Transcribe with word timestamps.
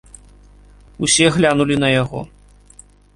Усе 1.07 1.27
глянулі 1.35 1.77
на 1.83 1.87
яго. 2.01 2.19